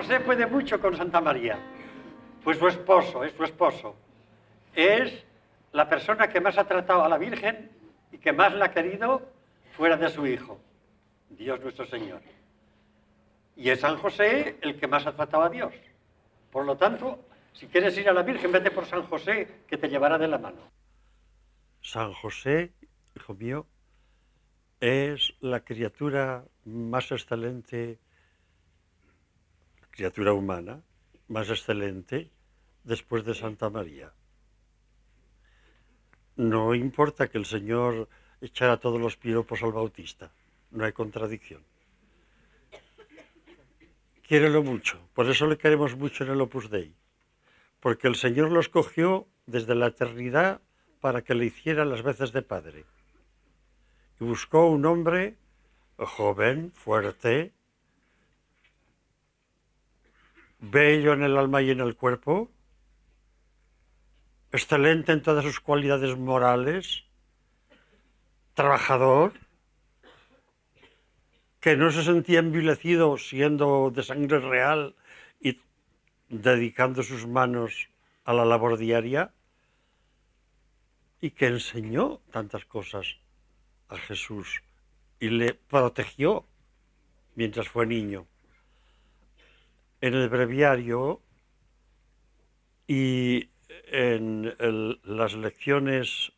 [0.00, 1.58] José puede mucho con Santa María.
[2.42, 3.94] Pues su esposo, es su esposo.
[4.74, 5.26] Es
[5.72, 7.70] la persona que más ha tratado a la Virgen
[8.10, 9.20] y que más la ha querido
[9.72, 10.58] fuera de su hijo,
[11.28, 12.22] Dios nuestro Señor.
[13.56, 15.74] Y es San José el que más ha tratado a Dios.
[16.50, 19.90] Por lo tanto, si quieres ir a la Virgen, vete por San José, que te
[19.90, 20.62] llevará de la mano.
[21.82, 22.72] San José,
[23.14, 23.66] hijo mío,
[24.80, 27.98] es la criatura más excelente,
[30.00, 30.80] criatura humana,
[31.28, 32.30] más excelente
[32.84, 34.10] después de Santa María.
[36.36, 38.08] No importa que el Señor
[38.40, 40.32] echara todos los piropos al Bautista,
[40.70, 41.62] no hay contradicción.
[44.26, 46.94] Quiérelo mucho, por eso le queremos mucho en el Opus Dei,
[47.78, 50.62] porque el Señor lo escogió desde la eternidad
[51.02, 52.86] para que le hiciera las veces de padre
[54.18, 55.36] y buscó un hombre
[55.98, 57.52] joven, fuerte,
[60.60, 62.50] bello en el alma y en el cuerpo,
[64.52, 67.04] excelente en todas sus cualidades morales,
[68.54, 69.32] trabajador,
[71.60, 74.94] que no se sentía envilecido siendo de sangre real
[75.40, 75.60] y
[76.28, 77.88] dedicando sus manos
[78.24, 79.32] a la labor diaria,
[81.22, 83.18] y que enseñó tantas cosas
[83.88, 84.62] a Jesús
[85.18, 86.46] y le protegió
[87.34, 88.26] mientras fue niño.
[90.00, 91.20] En el breviario
[92.86, 93.50] y
[93.86, 94.54] en
[95.04, 96.32] las lecciones,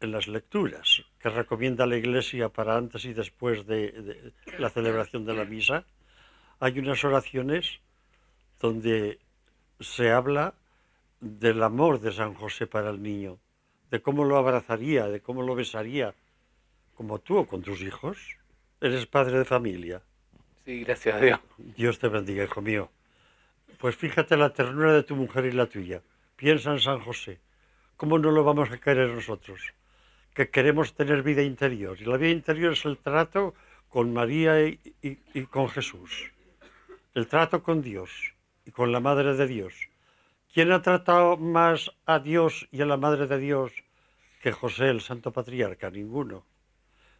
[0.00, 5.24] en las lecturas que recomienda la Iglesia para antes y después de, de la celebración
[5.24, 5.84] de la misa,
[6.60, 7.80] hay unas oraciones
[8.60, 9.18] donde
[9.80, 10.54] se habla
[11.20, 13.38] del amor de San José para el niño
[13.90, 16.14] de cómo lo abrazaría, de cómo lo besaría,
[16.94, 18.18] como tú o con tus hijos.
[18.80, 20.02] Eres padre de familia.
[20.66, 21.40] Sí, gracias a Dios.
[21.56, 22.90] Dios te bendiga, hijo mío.
[23.78, 26.02] Pues fíjate la ternura de tu mujer y la tuya.
[26.36, 27.40] Piensa en San José.
[27.96, 29.72] ¿Cómo no lo vamos a querer nosotros?
[30.34, 31.96] Que queremos tener vida interior.
[31.98, 33.54] Y la vida interior es el trato
[33.88, 36.30] con María y, y con Jesús.
[37.14, 38.34] El trato con Dios
[38.66, 39.88] y con la Madre de Dios
[40.56, 43.72] ¿Quién ha tratado más a Dios y a la Madre de Dios
[44.40, 45.90] que José, el Santo Patriarca?
[45.90, 46.46] Ninguno.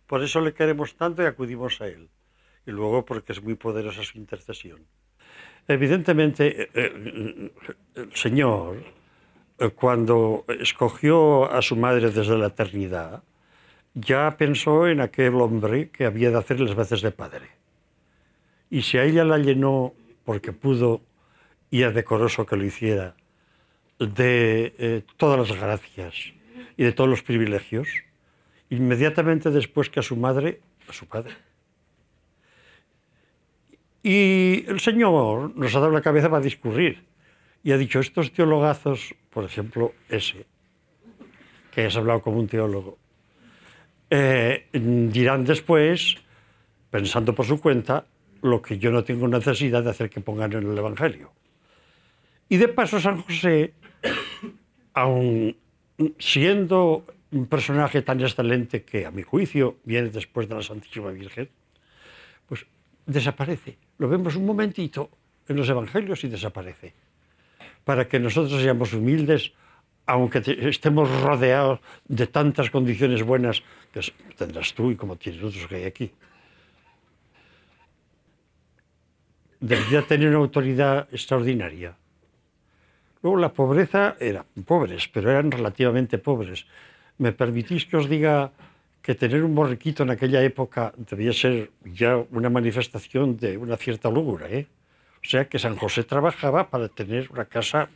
[0.07, 2.09] Por eso le queremos tanto y acudimos a él.
[2.67, 4.81] Y luego porque es muy poderosa su intercesión.
[5.69, 7.53] Evidentemente, eh, eh,
[7.95, 8.83] el Señor,
[9.59, 13.23] eh, cuando escogió a su madre desde la eternidad,
[13.95, 17.49] ya pensó en aquel hombre que había de hacer las veces de padre.
[18.71, 19.95] Y si a ella la llenó
[20.25, 21.01] porque pudo
[21.71, 23.15] y es decoroso que lo hiciera,
[23.99, 26.33] de eh, todas las gracias
[26.77, 27.89] y de todos los privilegios,
[28.71, 31.35] inmediatamente después que a su madre, a su padre.
[34.07, 37.03] Y el Señor nos ha dado la cabeza para discurrir
[37.65, 40.47] y ha dicho, estos teologazos, por ejemplo, ese,
[41.73, 42.99] que has hablado como un teólogo,
[44.09, 46.19] eh, dirán después,
[46.89, 48.07] pensando por su cuenta,
[48.43, 51.33] lo que yo no tengo necesidad de hacer que pongan en el Evangelio.
[52.49, 53.73] Y de paso San José
[54.95, 55.57] aun
[56.21, 61.49] siendo un personaje tan excelente que a mi juicio viene después de la Santísima Virgen,
[62.47, 62.65] pues
[63.07, 63.79] desaparece.
[63.99, 65.11] Lo vemos un momentito
[65.49, 66.93] en los Evangelios y desaparece.
[67.85, 69.53] Para que nosotros seamos humildes,
[70.07, 73.63] aunque estemos rodeados de tantas condiciones buenas
[73.93, 74.01] que
[74.37, 76.13] tendrás tú y como tienes otros que hay aquí.
[79.61, 81.97] Debería tener una autoridad extraordinaria
[83.27, 86.65] Luego la pobreza era pobres, pero eran relativamente pobres.
[87.19, 88.53] ¿Me permitís que os diga
[89.07, 94.11] que tener un borriquito en aquella época debía ser ya una manifestación de una cierta
[94.11, 94.49] locura?
[94.51, 94.67] ¿eh?
[95.23, 97.89] O sea que San José trabajaba para tener una casa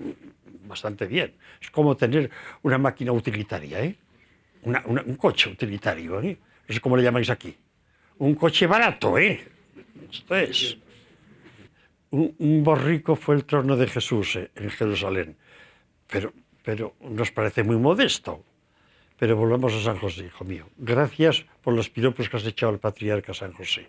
[0.68, 1.34] bastante bien.
[1.60, 2.30] Es como tener
[2.62, 3.96] una máquina utilitaria, ¿eh?
[4.62, 6.22] un coche utilitario.
[6.22, 6.38] ¿eh?
[6.68, 7.56] No sé cómo le llamáis aquí.
[8.18, 9.40] Un coche barato, ¿eh?
[10.12, 10.78] Esto es
[12.10, 15.36] un, borrico fue el trono de Jesús eh, en Jerusalén,
[16.06, 16.32] pero,
[16.62, 18.44] pero nos parece muy modesto.
[19.20, 20.64] Pero volvamos a San José, hijo mío.
[20.78, 23.86] Gracias por los piropos que has echado al patriarca San José.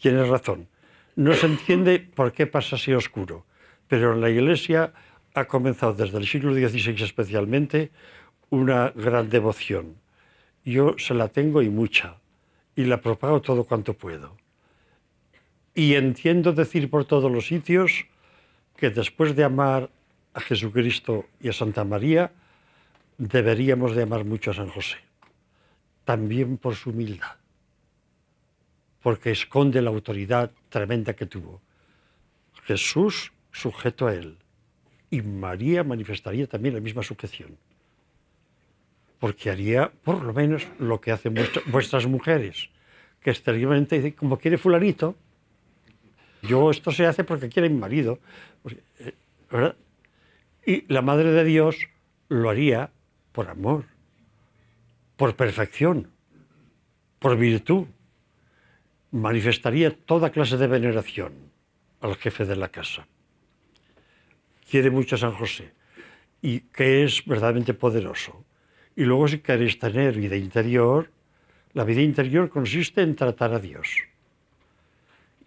[0.00, 0.68] Tienes razón.
[1.16, 3.44] No se entiende por qué pasa así oscuro,
[3.88, 4.92] pero en la Iglesia
[5.34, 7.90] ha comenzado desde el siglo XVI especialmente
[8.50, 9.96] una gran devoción.
[10.64, 12.18] Yo se la tengo y mucha,
[12.76, 14.36] y la propago todo cuanto puedo.
[15.74, 18.06] Y entiendo decir por todos los sitios
[18.76, 19.90] que después de amar
[20.34, 22.30] a Jesucristo y a Santa María,
[23.18, 24.96] deberíamos de amar mucho a San José,
[26.04, 27.36] también por su humildad,
[29.02, 31.60] porque esconde la autoridad tremenda que tuvo.
[32.64, 34.36] Jesús sujeto a él.
[35.10, 37.56] Y María manifestaría también la misma sujeción.
[39.18, 41.34] Porque haría por lo menos lo que hacen
[41.66, 42.68] vuestras mujeres,
[43.20, 45.16] que exteriormente dicen, como quiere fulanito,
[46.42, 48.20] yo esto se hace porque quiere mi marido.
[49.00, 49.72] Eh.
[50.66, 51.88] Y la Madre de Dios
[52.28, 52.90] lo haría
[53.32, 53.84] por amor,
[55.16, 56.10] por perfección,
[57.18, 57.86] por virtud.
[59.10, 61.32] Manifestaría toda clase de veneración
[62.00, 63.06] al jefe de la casa.
[64.70, 65.72] Quiere mucho a San José
[66.42, 68.44] y que es verdaderamente poderoso.
[68.94, 71.10] Y luego si queréis tener vida interior,
[71.72, 73.88] la vida interior consiste en tratar a Dios.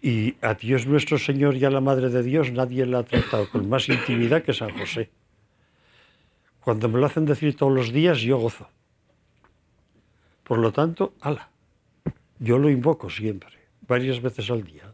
[0.00, 3.48] Y a Dios nuestro Señor y a la Madre de Dios nadie la ha tratado
[3.48, 5.10] con más intimidad que San José.
[6.64, 8.68] Cuando me lo hacen decir todos los días, yo gozo.
[10.44, 11.48] Por lo tanto, ala,
[12.38, 14.92] yo lo invoco siempre, varias veces al día.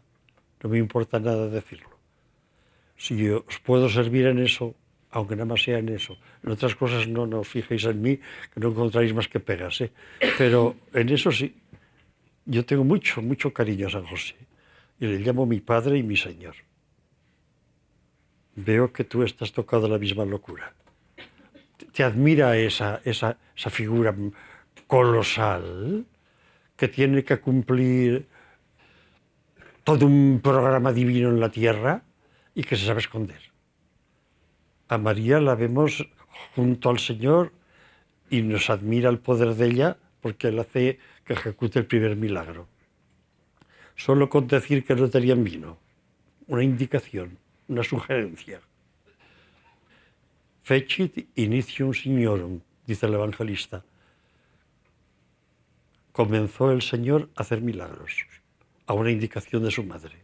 [0.61, 1.89] No me importa nada decirlo.
[2.97, 4.75] Si os puedo servir en eso,
[5.11, 6.17] aunque nada más sea en eso.
[6.43, 9.81] En otras cosas no, no fijéis en mí, que no encontráis más que pegas.
[9.81, 9.91] ¿eh?
[10.37, 11.55] Pero en eso sí,
[12.45, 14.35] yo tengo mucho, mucho cariño a San José
[14.99, 16.55] y le llamo mi padre y mi señor.
[18.55, 20.73] Veo que tú estás tocado la misma locura.
[21.93, 24.15] Te admira esa, esa, esa figura
[24.87, 26.05] colosal
[26.75, 28.27] que tiene que cumplir
[29.83, 32.03] todo un programa divino en la tierra
[32.55, 33.41] y que se sabe esconder.
[34.87, 36.07] A María la vemos
[36.55, 37.51] junto al Señor
[38.29, 42.67] y nos admira el poder de ella porque él hace que ejecute el primer milagro
[43.99, 45.77] solo con decir que no tenían vino.
[46.47, 47.37] Una indicación,
[47.67, 48.61] una sugerencia.
[50.69, 53.83] Fecit initium signorum, dice el evangelista.
[56.11, 58.27] Comenzó el Señor a hacer milagros,
[58.85, 60.17] a una indicación de su madre.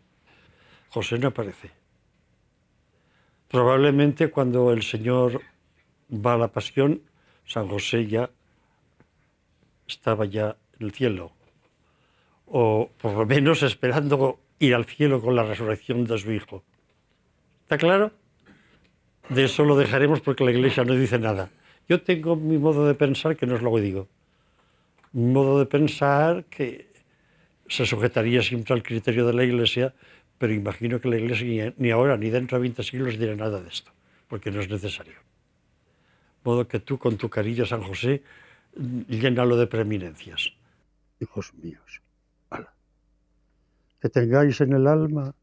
[0.90, 1.72] José no aparece.
[3.48, 5.42] Probablemente cuando el Señor
[6.12, 7.02] va a la pasión,
[7.48, 8.30] San José ya
[9.88, 11.32] estaba ya en el cielo,
[12.46, 16.64] o por lo menos esperando ir al cielo con la resurrección de su Hijo.
[17.64, 18.25] ¿Está claro?
[19.30, 21.50] De eso lo dejaremos porque la Iglesia no dice nada.
[21.90, 24.08] Yo tengo mi modo de pensar que no es lo que digo.
[25.14, 26.94] Mi modo de pensar que
[27.68, 29.94] se sujetaría siempre al criterio de la Iglesia,
[30.38, 33.70] pero imagino que la Iglesia ni ahora ni dentro de 20 siglos dirá nada de
[33.70, 33.92] esto,
[34.28, 35.16] porque no es necesario.
[35.16, 38.22] De modo que tú con tu cariño San José,
[39.08, 40.54] llénalo de preeminencias.
[41.20, 42.02] Hijos míos,
[44.02, 45.34] que tengáis en el alma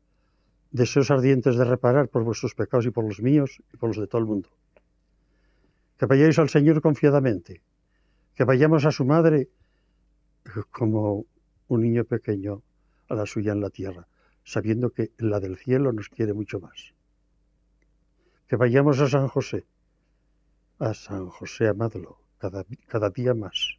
[0.72, 4.06] deseos ardientes de reparar por vuestros pecados y por los míos y por los de
[4.06, 4.48] todo el mundo.
[5.98, 7.62] Que vayáis al Señor confiadamente,
[8.34, 9.48] que vayamos a su madre
[10.70, 11.26] como
[11.68, 12.62] un niño pequeño
[13.08, 14.08] a la suya en la tierra,
[14.44, 16.94] sabiendo que la del cielo nos quiere mucho más.
[18.48, 19.66] Que vayamos a San José,
[20.78, 23.76] a San José amadlo, cada, cada día más.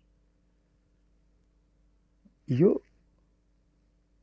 [2.46, 2.82] Y yo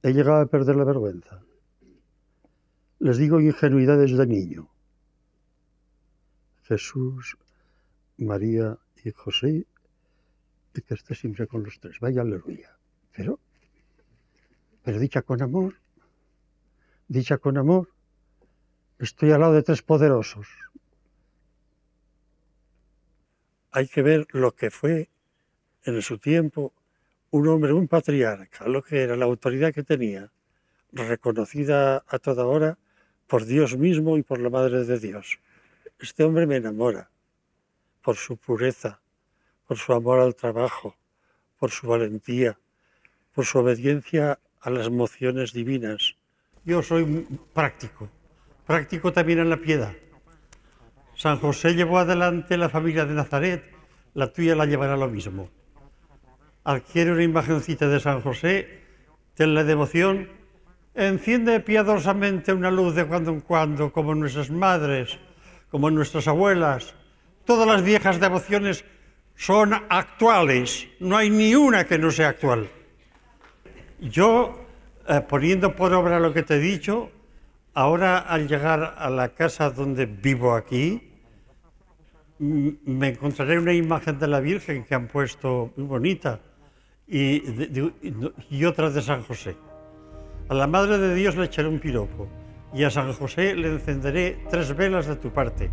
[0.02, 1.42] he llegado a perder la vergüenza.
[3.00, 4.68] Les digo ingenuidades de niño.
[6.64, 7.38] Jesús,
[8.18, 9.66] María y José,
[10.74, 11.98] y que esté siempre con los tres.
[11.98, 12.76] Vaya aleluya.
[13.16, 13.40] Pero,
[14.82, 15.80] pero dicha con amor,
[17.08, 17.88] dicha con amor,
[18.98, 20.46] estoy al lado de tres poderosos.
[23.70, 25.08] Hay que ver lo que fue
[25.84, 26.74] en su tiempo
[27.30, 30.30] un hombre, un patriarca, lo que era la autoridad que tenía,
[30.92, 32.76] reconocida a toda hora
[33.30, 35.38] por Dios mismo y por la Madre de Dios.
[35.98, 37.08] Este hombre me enamora
[38.02, 39.00] por su pureza,
[39.66, 40.96] por su amor al trabajo,
[41.58, 42.58] por su valentía,
[43.32, 46.16] por su obediencia a las emociones divinas.
[46.64, 48.10] Yo soy práctico,
[48.66, 49.94] práctico también en la piedad.
[51.14, 53.64] San José llevó adelante la familia de Nazaret,
[54.12, 55.48] la tuya la llevará lo mismo
[56.64, 58.80] adquiere una imagencita de San José,
[59.34, 60.28] tenle devoción,
[60.94, 65.18] enciende piadosamente una luz de cuando en cuando, como nuestras madres,
[65.70, 66.94] como nuestras abuelas.
[67.44, 68.84] Todas las viejas devociones
[69.36, 72.68] son actuales, no hay ni una que no sea actual.
[74.00, 74.66] Yo,
[75.08, 77.10] eh, poniendo por obra lo que te he dicho,
[77.74, 81.06] ahora al llegar a la casa donde vivo aquí,
[82.38, 86.40] me encontraré una imagen de la Virgen que han puesto muy bonita
[87.06, 87.42] y,
[88.48, 89.56] y otra de San José.
[90.50, 92.26] A la Madre de Dios le echaré un piropo
[92.74, 95.70] y a San José le encenderé tres velas de tu parte